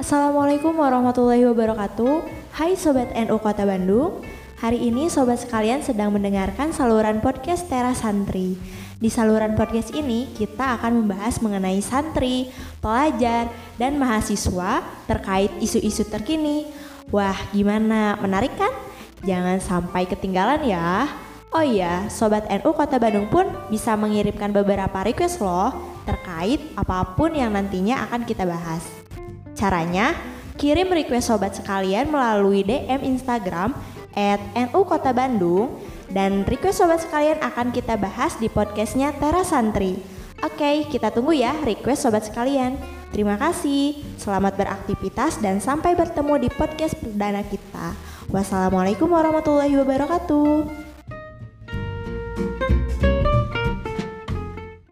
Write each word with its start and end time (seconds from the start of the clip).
Assalamualaikum 0.00 0.80
warahmatullahi 0.80 1.44
wabarakatuh. 1.44 2.24
Hai 2.56 2.72
Sobat 2.72 3.12
NU 3.12 3.36
Kota 3.36 3.68
Bandung. 3.68 4.24
Hari 4.56 4.88
ini 4.88 5.12
sobat 5.12 5.44
sekalian 5.44 5.84
sedang 5.84 6.08
mendengarkan 6.16 6.72
saluran 6.72 7.20
podcast 7.20 7.68
Tera 7.68 7.92
Santri. 7.92 8.56
Di 8.96 9.12
saluran 9.12 9.52
podcast 9.60 9.92
ini 9.92 10.32
kita 10.32 10.80
akan 10.80 11.04
membahas 11.04 11.44
mengenai 11.44 11.84
santri, 11.84 12.48
pelajar, 12.80 13.52
dan 13.76 14.00
mahasiswa 14.00 14.80
terkait 15.04 15.52
isu-isu 15.60 16.08
terkini. 16.08 16.64
Wah 17.12 17.36
gimana, 17.52 18.16
menarik 18.24 18.56
kan? 18.56 18.72
Jangan 19.20 19.60
sampai 19.60 20.08
ketinggalan 20.08 20.64
ya. 20.64 21.12
Oh 21.52 21.60
iya, 21.60 22.08
Sobat 22.08 22.48
NU 22.48 22.72
Kota 22.72 22.96
Bandung 22.96 23.28
pun 23.28 23.52
bisa 23.68 24.00
mengirimkan 24.00 24.48
beberapa 24.48 25.04
request 25.04 25.44
loh 25.44 25.76
terkait 26.08 26.72
apa 26.72 27.04
pun 27.20 27.36
yang 27.36 27.52
nantinya 27.52 28.08
akan 28.08 28.24
kita 28.24 28.48
bahas. 28.48 29.09
Caranya, 29.60 30.16
kirim 30.56 30.88
request 30.88 31.28
sobat 31.28 31.52
sekalian 31.52 32.08
melalui 32.08 32.64
DM 32.64 33.04
Instagram 33.04 33.76
at 34.16 34.40
NU 34.56 34.80
Kota 34.88 35.12
Bandung 35.12 35.76
dan 36.08 36.48
request 36.48 36.80
sobat 36.80 37.04
sekalian 37.04 37.36
akan 37.44 37.68
kita 37.68 38.00
bahas 38.00 38.40
di 38.40 38.48
podcastnya 38.48 39.12
Tera 39.20 39.44
Santri. 39.44 40.00
Oke, 40.40 40.88
kita 40.88 41.12
tunggu 41.12 41.36
ya 41.36 41.52
request 41.60 42.08
sobat 42.08 42.24
sekalian. 42.24 42.80
Terima 43.12 43.36
kasih, 43.36 44.00
selamat 44.16 44.56
beraktivitas 44.56 45.36
dan 45.44 45.60
sampai 45.60 45.92
bertemu 45.92 46.40
di 46.40 46.48
podcast 46.48 46.96
perdana 46.96 47.44
kita. 47.44 47.92
Wassalamualaikum 48.32 49.12
warahmatullahi 49.12 49.76
wabarakatuh. 49.76 50.89